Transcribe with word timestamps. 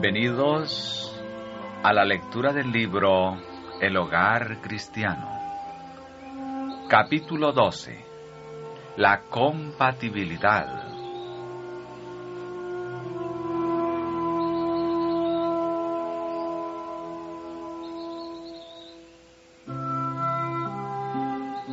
Bienvenidos 0.00 1.12
a 1.82 1.92
la 1.92 2.06
lectura 2.06 2.54
del 2.54 2.72
libro 2.72 3.36
El 3.82 3.98
hogar 3.98 4.62
cristiano. 4.62 5.28
Capítulo 6.88 7.52
12. 7.52 8.02
La 8.96 9.20
compatibilidad. 9.28 10.88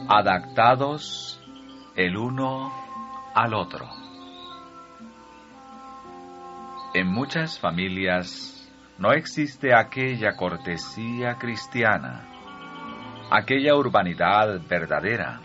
Adaptados 0.10 1.40
el 1.96 2.18
uno 2.18 2.74
al 3.34 3.54
otro. 3.54 4.07
Muchas 7.18 7.60
familias 7.60 8.72
no 9.00 9.12
existe 9.12 9.74
aquella 9.74 10.36
cortesía 10.36 11.34
cristiana, 11.40 12.28
aquella 13.32 13.74
urbanidad 13.74 14.62
verdadera, 14.70 15.40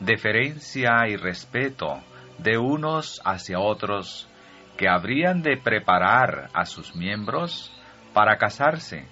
deferencia 0.00 1.06
y 1.06 1.14
respeto 1.14 2.02
de 2.38 2.58
unos 2.58 3.22
hacia 3.24 3.60
otros 3.60 4.28
que 4.76 4.88
habrían 4.88 5.40
de 5.40 5.56
preparar 5.56 6.48
a 6.52 6.64
sus 6.64 6.96
miembros 6.96 7.72
para 8.12 8.36
casarse 8.36 9.06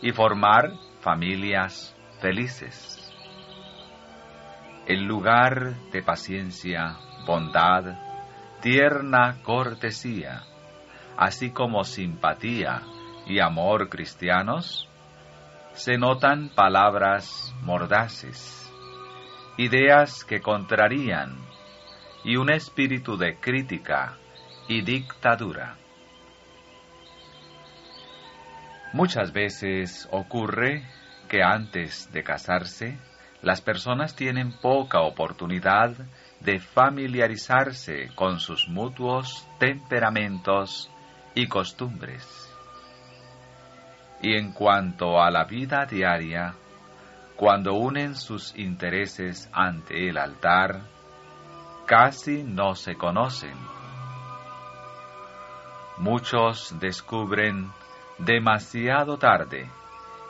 y 0.00 0.12
formar 0.12 0.70
familias 1.00 1.92
felices. 2.20 3.12
El 4.86 5.06
lugar 5.06 5.74
de 5.90 6.02
paciencia, 6.04 6.96
bondad, 7.26 7.98
tierna 8.60 9.42
cortesía, 9.42 10.44
así 11.20 11.50
como 11.50 11.84
simpatía 11.84 12.80
y 13.26 13.40
amor 13.40 13.90
cristianos, 13.90 14.88
se 15.74 15.98
notan 15.98 16.48
palabras 16.48 17.54
mordaces, 17.60 18.72
ideas 19.58 20.24
que 20.24 20.40
contrarían 20.40 21.36
y 22.24 22.36
un 22.36 22.50
espíritu 22.50 23.18
de 23.18 23.38
crítica 23.38 24.16
y 24.66 24.80
dictadura. 24.80 25.76
Muchas 28.94 29.30
veces 29.34 30.08
ocurre 30.10 30.88
que 31.28 31.42
antes 31.42 32.10
de 32.14 32.24
casarse, 32.24 32.98
las 33.42 33.60
personas 33.60 34.16
tienen 34.16 34.52
poca 34.62 35.02
oportunidad 35.02 35.90
de 36.40 36.60
familiarizarse 36.60 38.08
con 38.14 38.40
sus 38.40 38.68
mutuos 38.68 39.46
temperamentos 39.58 40.90
y 41.34 41.46
costumbres. 41.46 42.46
Y 44.22 44.36
en 44.36 44.52
cuanto 44.52 45.20
a 45.20 45.30
la 45.30 45.44
vida 45.44 45.86
diaria, 45.86 46.54
cuando 47.36 47.74
unen 47.74 48.16
sus 48.16 48.54
intereses 48.56 49.48
ante 49.52 50.08
el 50.08 50.18
altar, 50.18 50.82
casi 51.86 52.42
no 52.42 52.74
se 52.74 52.96
conocen. 52.96 53.56
Muchos 55.96 56.74
descubren 56.78 57.70
demasiado 58.18 59.16
tarde 59.16 59.70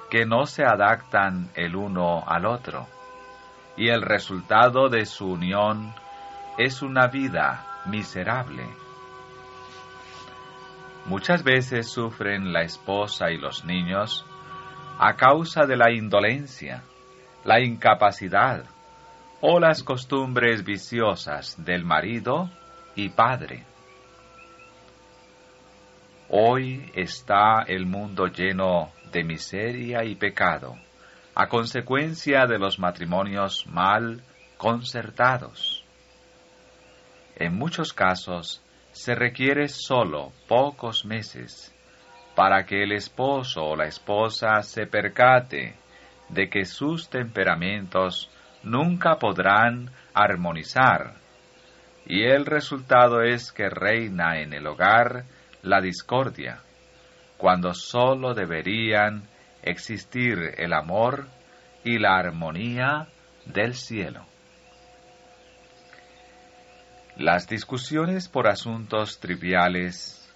que 0.09 0.27
no 0.27 0.47
se 0.47 0.65
adaptan 0.65 1.50
el 1.55 1.77
uno 1.77 2.25
al 2.27 2.47
otro, 2.47 2.87
y 3.77 3.89
el 3.89 4.03
resultado 4.03 4.89
de 4.89 5.06
su 5.06 5.33
unión 5.33 5.94
es 6.59 6.83
una 6.83 7.06
vida 7.06 7.83
miserable. 7.87 8.90
Muchas 11.06 11.43
veces 11.43 11.91
sufren 11.91 12.53
la 12.53 12.62
esposa 12.62 13.31
y 13.31 13.38
los 13.38 13.65
niños 13.65 14.25
a 14.99 15.16
causa 15.16 15.66
de 15.66 15.77
la 15.77 15.91
indolencia, 15.91 16.83
la 17.44 17.61
incapacidad 17.61 18.65
o 19.41 19.59
las 19.59 19.83
costumbres 19.83 20.62
viciosas 20.62 21.56
del 21.65 21.84
marido 21.84 22.50
y 22.94 23.09
padre. 23.09 23.65
Hoy 26.28 26.93
está 26.94 27.65
el 27.66 27.87
mundo 27.87 28.27
lleno 28.27 28.93
de 29.10 29.25
miseria 29.25 30.05
y 30.05 30.15
pecado, 30.15 30.77
a 31.34 31.49
consecuencia 31.49 32.47
de 32.47 32.59
los 32.59 32.78
matrimonios 32.78 33.66
mal 33.66 34.22
concertados. 34.59 35.84
En 37.37 37.56
muchos 37.56 37.93
casos, 37.94 38.62
se 38.93 39.15
requiere 39.15 39.69
solo 39.69 40.33
pocos 40.49 41.05
meses 41.05 41.75
para 42.34 42.65
que 42.65 42.83
el 42.83 42.93
esposo 42.93 43.62
o 43.65 43.77
la 43.77 43.87
esposa 43.87 44.62
se 44.62 44.87
percate 44.87 45.75
de 46.28 46.49
que 46.49 46.65
sus 46.65 47.09
temperamentos 47.09 48.31
nunca 48.62 49.19
podrán 49.19 49.91
armonizar 50.15 51.21
y 52.11 52.25
el 52.25 52.45
resultado 52.45 53.23
es 53.23 53.53
que 53.53 53.69
reina 53.69 54.41
en 54.41 54.53
el 54.53 54.67
hogar 54.67 55.27
la 55.62 55.81
discordia, 55.81 56.59
cuando 57.37 57.72
sólo 57.72 58.34
deberían 58.34 59.28
existir 59.62 60.55
el 60.59 60.72
amor 60.72 61.28
y 61.84 61.99
la 61.99 62.19
armonía 62.19 63.07
del 63.47 63.75
cielo. 63.75 64.30
Las 67.21 67.47
discusiones 67.47 68.29
por 68.31 68.49
asuntos 68.49 69.21
triviales 69.21 70.35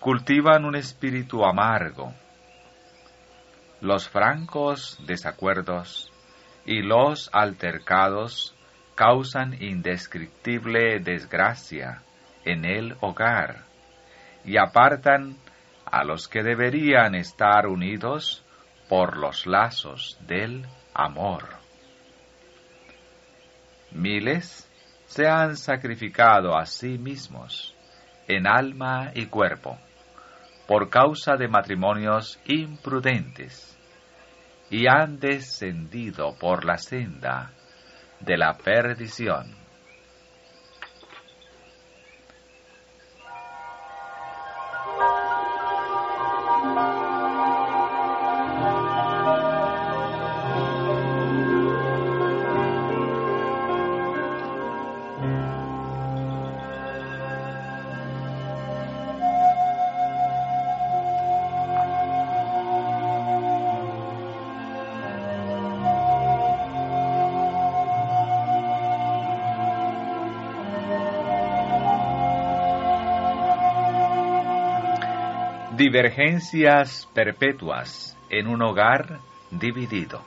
cultivan 0.00 0.64
un 0.64 0.74
espíritu 0.74 1.44
amargo. 1.44 2.12
Los 3.80 4.08
francos 4.08 4.98
desacuerdos 5.06 6.10
y 6.66 6.82
los 6.82 7.30
altercados 7.32 8.52
causan 8.96 9.62
indescriptible 9.62 10.98
desgracia 10.98 12.02
en 12.44 12.64
el 12.64 12.96
hogar 13.00 13.66
y 14.44 14.56
apartan 14.56 15.36
a 15.84 16.02
los 16.02 16.26
que 16.26 16.42
deberían 16.42 17.14
estar 17.14 17.68
unidos 17.68 18.44
por 18.88 19.18
los 19.18 19.46
lazos 19.46 20.18
del 20.26 20.66
amor. 20.94 21.44
Miles 23.92 24.68
se 25.14 25.28
han 25.28 25.56
sacrificado 25.56 26.56
a 26.56 26.66
sí 26.66 26.98
mismos 26.98 27.72
en 28.26 28.48
alma 28.48 29.12
y 29.14 29.26
cuerpo 29.26 29.78
por 30.66 30.90
causa 30.90 31.36
de 31.36 31.46
matrimonios 31.46 32.40
imprudentes 32.46 33.78
y 34.70 34.88
han 34.88 35.20
descendido 35.20 36.34
por 36.36 36.64
la 36.64 36.78
senda 36.78 37.52
de 38.18 38.36
la 38.36 38.54
perdición. 38.54 39.63
Divergencias 75.76 77.08
perpetuas 77.12 78.16
en 78.30 78.46
un 78.46 78.62
hogar 78.62 79.18
dividido. 79.50 80.22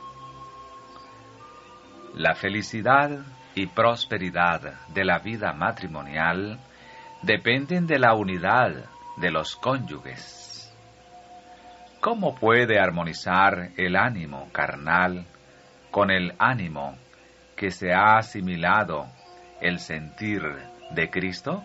La 2.15 2.35
felicidad 2.35 3.25
y 3.55 3.67
prosperidad 3.67 4.73
de 4.89 5.05
la 5.05 5.19
vida 5.19 5.53
matrimonial 5.53 6.59
dependen 7.21 7.87
de 7.87 7.97
la 7.97 8.13
unidad 8.13 8.89
de 9.15 9.31
los 9.31 9.55
cónyuges. 9.55 10.75
¿Cómo 12.01 12.35
puede 12.35 12.77
armonizar 12.77 13.69
el 13.77 13.95
ánimo 13.95 14.49
carnal 14.51 15.25
con 15.91 16.11
el 16.11 16.33
ánimo 16.39 16.97
que 17.55 17.71
se 17.71 17.93
ha 17.93 18.17
asimilado 18.17 19.07
el 19.61 19.79
sentir 19.79 20.41
de 20.91 21.09
Cristo? 21.09 21.63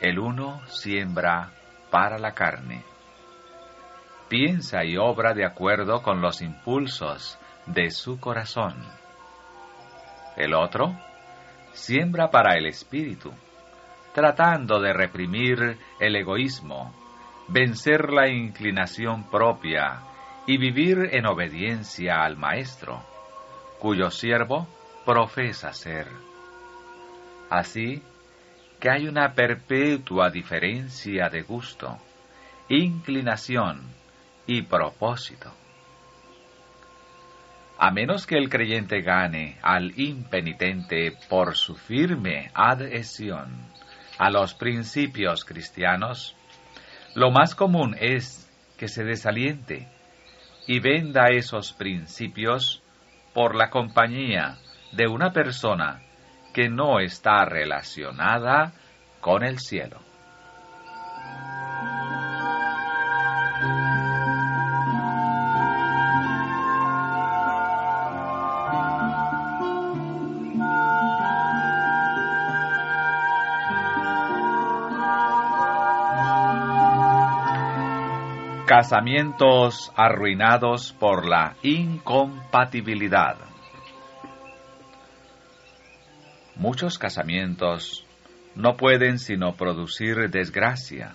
El 0.00 0.18
uno 0.18 0.60
siembra 0.66 1.52
para 1.90 2.18
la 2.18 2.32
carne. 2.32 2.84
Piensa 4.28 4.84
y 4.84 4.96
obra 4.96 5.32
de 5.32 5.44
acuerdo 5.44 6.02
con 6.02 6.20
los 6.20 6.42
impulsos 6.42 7.38
de 7.66 7.90
su 7.90 8.20
corazón. 8.20 8.76
El 10.36 10.54
otro 10.54 10.94
siembra 11.72 12.30
para 12.30 12.54
el 12.56 12.66
espíritu, 12.66 13.32
tratando 14.14 14.80
de 14.80 14.92
reprimir 14.92 15.78
el 15.98 16.16
egoísmo, 16.16 16.92
vencer 17.48 18.10
la 18.10 18.28
inclinación 18.28 19.30
propia 19.30 20.00
y 20.46 20.58
vivir 20.58 21.10
en 21.12 21.26
obediencia 21.26 22.22
al 22.22 22.36
Maestro, 22.36 23.02
cuyo 23.78 24.10
siervo 24.10 24.66
profesa 25.04 25.72
ser. 25.72 26.08
Así 27.50 28.02
que 28.80 28.90
hay 28.90 29.08
una 29.08 29.34
perpetua 29.34 30.30
diferencia 30.30 31.28
de 31.28 31.42
gusto, 31.42 31.98
inclinación 32.68 33.82
y 34.46 34.62
propósito. 34.62 35.52
A 37.78 37.90
menos 37.90 38.26
que 38.26 38.36
el 38.36 38.48
creyente 38.48 39.02
gane 39.02 39.58
al 39.62 39.98
impenitente 39.98 41.12
por 41.28 41.56
su 41.56 41.74
firme 41.76 42.50
adhesión 42.54 43.48
a 44.18 44.30
los 44.30 44.54
principios 44.54 45.44
cristianos, 45.44 46.34
lo 47.14 47.30
más 47.30 47.54
común 47.54 47.96
es 47.98 48.50
que 48.76 48.88
se 48.88 49.04
desaliente 49.04 49.88
y 50.66 50.80
venda 50.80 51.30
esos 51.30 51.72
principios 51.72 52.82
por 53.32 53.54
la 53.54 53.70
compañía 53.70 54.58
de 54.92 55.06
una 55.06 55.32
persona 55.32 56.02
que 56.52 56.68
no 56.68 57.00
está 57.00 57.44
relacionada 57.44 58.72
con 59.20 59.44
el 59.44 59.58
cielo. 59.58 59.98
Casamientos 78.68 79.90
arruinados 79.96 80.92
por 81.00 81.26
la 81.26 81.56
incompatibilidad. 81.62 83.38
Muchos 86.58 86.98
casamientos 86.98 88.04
no 88.56 88.76
pueden 88.76 89.20
sino 89.20 89.54
producir 89.54 90.28
desgracia, 90.28 91.14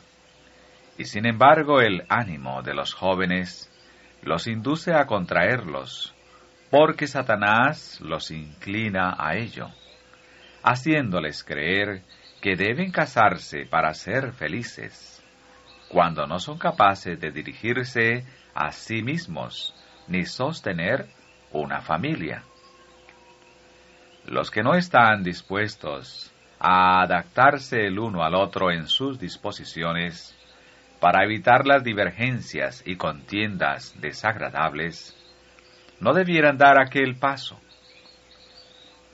y 0.98 1.04
sin 1.04 1.26
embargo 1.26 1.82
el 1.82 2.06
ánimo 2.08 2.62
de 2.62 2.74
los 2.74 2.94
jóvenes 2.94 3.70
los 4.22 4.48
induce 4.48 4.94
a 4.94 5.06
contraerlos, 5.06 6.16
porque 6.72 7.08
Satanás 7.08 8.00
los 8.00 8.32
inclina 8.32 9.18
a 9.20 9.36
ello, 9.36 9.68
haciéndoles 10.64 11.44
creer 11.44 12.04
que 12.42 12.56
deben 12.56 12.92
casarse 12.92 13.66
para 13.66 13.94
ser 13.94 14.32
felices 14.32 15.22
cuando 15.90 16.26
no 16.26 16.40
son 16.40 16.58
capaces 16.58 17.20
de 17.20 17.32
dirigirse 17.32 18.26
a 18.56 18.72
sí 18.72 19.04
mismos 19.04 19.76
ni 20.08 20.26
sostener 20.26 21.08
una 21.52 21.82
familia. 21.82 22.44
Los 24.26 24.50
que 24.52 24.64
no 24.64 24.76
están 24.76 25.24
dispuestos 25.24 26.32
a 26.60 27.02
adaptarse 27.02 27.86
el 27.86 28.00
uno 28.00 28.24
al 28.24 28.36
otro 28.36 28.72
en 28.72 28.88
sus 28.88 29.20
disposiciones 29.20 30.36
para 31.02 31.26
evitar 31.26 31.68
las 31.68 31.84
divergencias 31.84 32.82
y 32.86 32.96
contiendas 32.96 33.94
desagradables, 34.00 35.14
no 36.00 36.14
debieran 36.14 36.58
dar 36.58 36.80
aquel 36.80 37.18
paso. 37.18 37.60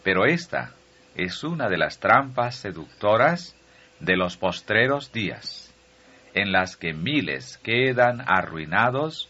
Pero 0.04 0.26
esta 0.26 0.74
es 1.16 1.44
una 1.44 1.68
de 1.68 1.78
las 1.78 2.00
trampas 2.00 2.56
seductoras 2.56 3.56
de 4.00 4.16
los 4.16 4.38
postreros 4.38 5.12
días 5.12 5.74
en 6.34 6.52
las 6.52 6.78
que 6.78 6.94
miles 6.94 7.58
quedan 7.64 8.22
arruinados 8.28 9.30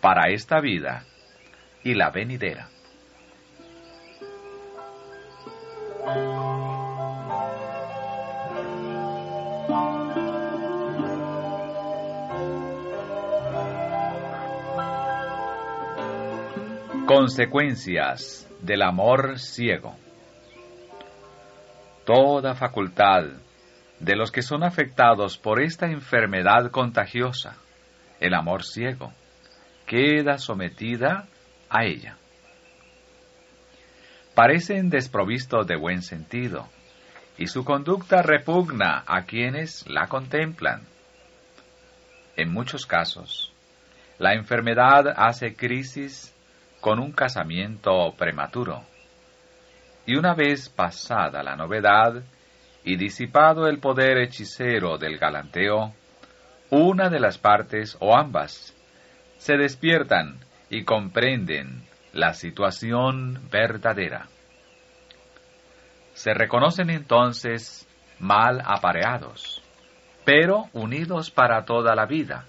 para 0.00 0.30
esta 0.30 0.60
vida 0.60 1.04
y 1.84 1.94
la 1.94 2.10
venidera. 2.10 2.68
Consecuencias 17.12 18.48
del 18.60 18.82
amor 18.82 19.40
ciego. 19.40 19.96
Toda 22.06 22.54
facultad 22.54 23.24
de 23.98 24.14
los 24.14 24.30
que 24.30 24.42
son 24.42 24.62
afectados 24.62 25.36
por 25.36 25.60
esta 25.60 25.86
enfermedad 25.86 26.70
contagiosa, 26.70 27.56
el 28.20 28.32
amor 28.32 28.62
ciego, 28.62 29.12
queda 29.86 30.38
sometida 30.38 31.26
a 31.68 31.84
ella. 31.84 32.16
Parecen 34.36 34.88
desprovistos 34.88 35.66
de 35.66 35.74
buen 35.74 36.02
sentido, 36.02 36.68
y 37.36 37.48
su 37.48 37.64
conducta 37.64 38.22
repugna 38.22 39.02
a 39.04 39.24
quienes 39.24 39.84
la 39.88 40.06
contemplan. 40.06 40.82
En 42.36 42.52
muchos 42.52 42.86
casos, 42.86 43.52
la 44.20 44.34
enfermedad 44.34 45.08
hace 45.16 45.56
crisis 45.56 46.32
con 46.80 46.98
un 46.98 47.12
casamiento 47.12 48.14
prematuro, 48.16 48.82
y 50.06 50.16
una 50.16 50.34
vez 50.34 50.68
pasada 50.68 51.42
la 51.42 51.56
novedad, 51.56 52.22
y 52.82 52.96
disipado 52.96 53.68
el 53.68 53.78
poder 53.78 54.18
hechicero 54.18 54.96
del 54.96 55.18
galanteo, 55.18 55.92
una 56.70 57.10
de 57.10 57.20
las 57.20 57.36
partes 57.36 57.96
o 58.00 58.16
ambas 58.16 58.74
se 59.36 59.56
despiertan 59.56 60.40
y 60.70 60.84
comprenden 60.84 61.84
la 62.12 62.32
situación 62.32 63.48
verdadera. 63.50 64.28
Se 66.14 66.32
reconocen 66.32 66.90
entonces 66.90 67.86
mal 68.18 68.62
apareados, 68.64 69.62
pero 70.24 70.66
unidos 70.72 71.30
para 71.30 71.64
toda 71.64 71.94
la 71.94 72.06
vida, 72.06 72.46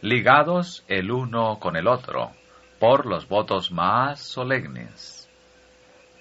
ligados 0.00 0.84
el 0.88 1.10
uno 1.10 1.58
con 1.58 1.76
el 1.76 1.86
otro 1.86 2.32
por 2.78 3.06
los 3.06 3.28
votos 3.28 3.70
más 3.70 4.20
solemnes 4.20 5.18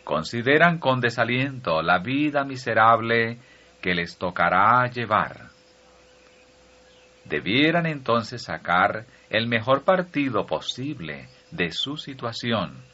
consideran 0.08 0.80
con 0.80 1.02
desaliento 1.02 1.82
la 1.82 2.00
vida 2.00 2.46
miserable 2.46 3.40
que 3.82 3.94
les 3.94 4.18
tocará 4.18 4.88
llevar. 4.90 5.50
Debieran 7.26 7.86
entonces 7.86 8.42
sacar 8.44 9.06
el 9.30 9.48
mejor 9.48 9.84
partido 9.84 10.46
posible 10.46 11.28
de 11.52 11.74
su 11.74 11.98
situación, 11.98 12.86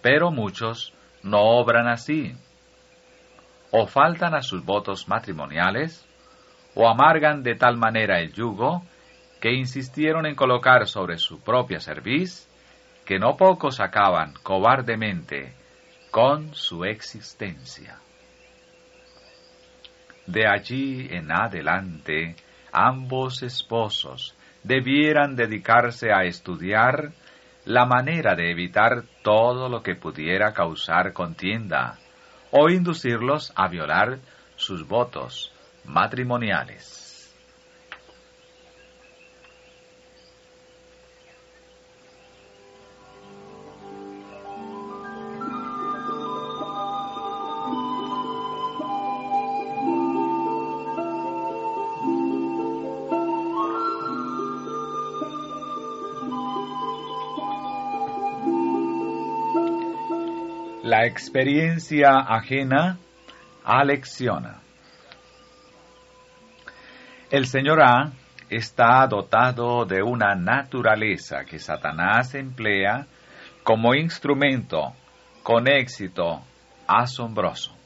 pero 0.00 0.30
muchos 0.30 0.94
no 1.22 1.38
obran 1.38 1.86
así. 1.86 2.32
O 3.70 3.86
faltan 3.86 4.34
a 4.34 4.40
sus 4.40 4.64
votos 4.64 5.06
matrimoniales, 5.06 6.08
o 6.74 6.88
amargan 6.88 7.42
de 7.42 7.56
tal 7.56 7.76
manera 7.76 8.20
el 8.20 8.32
yugo 8.32 8.84
que 9.38 9.52
insistieron 9.52 10.24
en 10.24 10.34
colocar 10.34 10.86
sobre 10.86 11.18
su 11.18 11.42
propia 11.42 11.78
cerviz, 11.78 12.48
que 13.08 13.18
no 13.18 13.38
pocos 13.38 13.80
acaban 13.80 14.34
cobardemente 14.42 15.54
con 16.10 16.54
su 16.54 16.84
existencia. 16.84 17.96
De 20.26 20.46
allí 20.46 21.08
en 21.10 21.32
adelante, 21.32 22.36
ambos 22.70 23.42
esposos 23.42 24.36
debieran 24.62 25.36
dedicarse 25.36 26.12
a 26.12 26.24
estudiar 26.24 27.12
la 27.64 27.86
manera 27.86 28.34
de 28.34 28.50
evitar 28.50 29.04
todo 29.22 29.70
lo 29.70 29.82
que 29.82 29.94
pudiera 29.94 30.52
causar 30.52 31.14
contienda 31.14 31.96
o 32.50 32.68
inducirlos 32.68 33.54
a 33.56 33.68
violar 33.68 34.18
sus 34.56 34.86
votos 34.86 35.50
matrimoniales. 35.86 37.07
La 60.88 61.04
experiencia 61.04 62.12
ajena 62.16 62.96
alecciona. 63.62 64.62
El 67.30 67.44
señor 67.44 67.82
A 67.82 68.10
está 68.48 69.06
dotado 69.06 69.84
de 69.84 70.02
una 70.02 70.34
naturaleza 70.34 71.44
que 71.44 71.58
Satanás 71.58 72.34
emplea 72.34 73.06
como 73.62 73.94
instrumento 73.94 74.94
con 75.42 75.68
éxito 75.68 76.40
asombroso. 76.86 77.76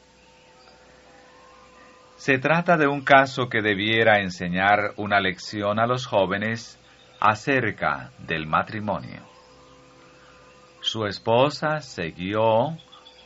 Se 2.15 2.37
trata 2.37 2.77
de 2.77 2.87
un 2.87 3.01
caso 3.01 3.49
que 3.49 3.61
debiera 3.61 4.21
enseñar 4.21 4.93
una 4.95 5.19
lección 5.19 5.77
a 5.77 5.87
los 5.87 6.05
jóvenes 6.05 6.79
acerca 7.19 8.11
del 8.19 8.47
matrimonio. 8.47 9.23
Su 10.79 11.05
esposa 11.05 11.81
se 11.81 12.11
guió 12.11 12.77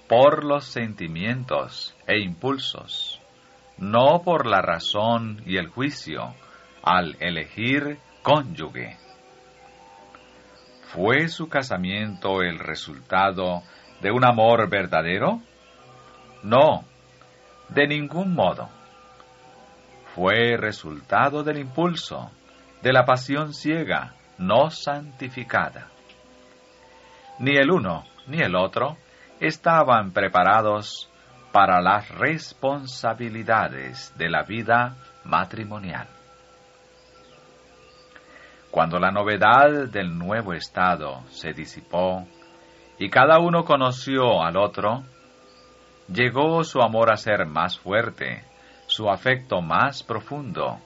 por 0.07 0.45
los 0.45 0.65
sentimientos 0.65 1.95
e 2.07 2.19
impulsos, 2.19 3.21
no 3.77 4.21
por 4.23 4.47
la 4.47 4.61
razón 4.61 5.41
y 5.45 5.57
el 5.57 5.67
juicio, 5.67 6.33
al 6.81 7.17
elegir 7.19 7.99
cónyuge. 8.23 8.97
¿Fue 10.93 11.27
su 11.27 11.49
casamiento 11.49 12.41
el 12.41 12.59
resultado 12.59 13.63
de 14.01 14.11
un 14.11 14.23
amor 14.23 14.69
verdadero? 14.69 15.41
No, 16.43 16.85
de 17.67 17.87
ningún 17.87 18.33
modo. 18.33 18.69
Fue 20.15 20.55
resultado 20.55 21.43
del 21.43 21.59
impulso, 21.59 22.31
de 22.81 22.93
la 22.93 23.03
pasión 23.03 23.53
ciega, 23.53 24.15
no 24.37 24.69
santificada. 24.69 25.89
Ni 27.39 27.57
el 27.57 27.69
uno 27.69 28.05
ni 28.27 28.39
el 28.39 28.55
otro 28.55 28.97
estaban 29.39 30.11
preparados 30.11 31.09
para 31.51 31.81
las 31.81 32.09
responsabilidades 32.09 34.13
de 34.17 34.29
la 34.29 34.43
vida 34.43 34.95
matrimonial. 35.23 36.07
Cuando 38.71 38.99
la 38.99 39.11
novedad 39.11 39.87
del 39.89 40.17
nuevo 40.17 40.53
estado 40.53 41.23
se 41.29 41.53
disipó 41.53 42.27
y 42.99 43.09
cada 43.09 43.39
uno 43.39 43.63
conoció 43.63 44.43
al 44.43 44.57
otro, 44.57 45.03
llegó 46.11 46.63
su 46.63 46.81
amor 46.81 47.11
a 47.11 47.17
ser 47.17 47.45
más 47.45 47.79
fuerte, 47.79 48.43
su 48.87 49.09
afecto 49.09 49.61
más 49.61 50.03
profundo, 50.03 50.79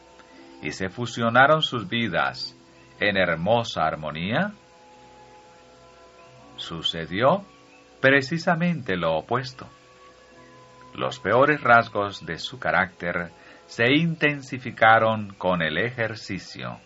y 0.61 0.71
se 0.71 0.89
fusionaron 0.89 1.61
sus 1.61 1.87
vidas 1.87 2.55
en 2.99 3.17
hermosa 3.17 3.83
armonía? 3.83 4.51
Sucedió 6.55 7.45
precisamente 8.01 8.97
lo 8.97 9.15
opuesto. 9.17 9.67
Los 10.95 11.19
peores 11.19 11.61
rasgos 11.61 12.25
de 12.25 12.37
su 12.37 12.59
carácter 12.59 13.31
se 13.67 13.93
intensificaron 13.93 15.33
con 15.35 15.61
el 15.61 15.77
ejercicio, 15.77 16.79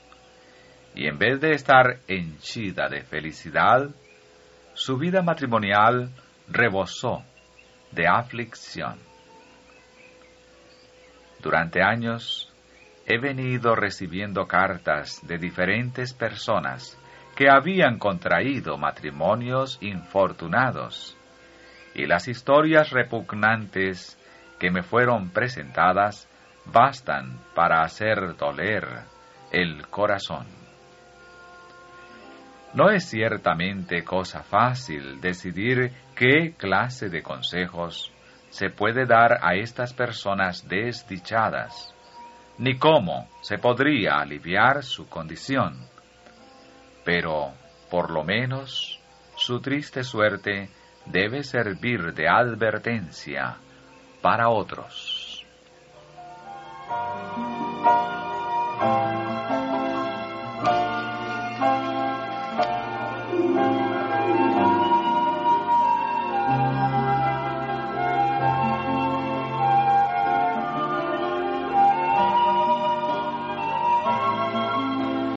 y 0.93 1.07
en 1.07 1.17
vez 1.17 1.41
de 1.41 1.53
estar 1.53 1.99
henchida 2.07 2.87
de 2.89 3.01
felicidad, 3.01 3.89
su 4.73 4.97
vida 4.97 5.23
matrimonial 5.23 6.11
rebosó 6.47 7.23
de 7.91 8.07
aflicción. 8.07 8.99
Durante 11.41 11.81
años 11.81 12.51
he 13.07 13.17
venido 13.19 13.75
recibiendo 13.75 14.45
cartas 14.47 15.21
de 15.25 15.37
diferentes 15.37 16.13
personas 16.13 16.97
que 17.35 17.49
habían 17.49 17.99
contraído 17.99 18.77
matrimonios 18.77 19.77
infortunados, 19.81 21.17
y 21.93 22.05
las 22.05 22.27
historias 22.27 22.91
repugnantes 22.91 24.17
que 24.59 24.71
me 24.71 24.83
fueron 24.83 25.29
presentadas 25.31 26.29
bastan 26.65 27.39
para 27.53 27.83
hacer 27.83 28.35
doler 28.37 28.85
el 29.51 29.87
corazón. 29.87 30.45
No 32.73 32.89
es 32.89 33.05
ciertamente 33.09 34.03
cosa 34.03 34.43
fácil 34.43 35.21
decidir 35.21 35.93
qué 36.15 36.53
clase 36.57 37.09
de 37.09 37.21
consejos 37.21 38.11
se 38.49 38.69
puede 38.69 39.05
dar 39.05 39.39
a 39.41 39.55
estas 39.55 39.93
personas 39.93 40.67
desdichadas, 40.67 41.93
ni 42.57 42.77
cómo 42.77 43.29
se 43.41 43.57
podría 43.57 44.19
aliviar 44.19 44.83
su 44.83 45.07
condición 45.07 45.94
pero 47.05 47.53
por 47.89 48.11
lo 48.11 48.25
menos 48.25 48.99
su 49.37 49.61
triste 49.61 50.03
suerte 50.03 50.69
debe 51.05 51.43
servir 51.43 52.13
de 52.13 52.27
advertencia 52.27 53.57
para 54.21 54.49
otros. 54.49 55.45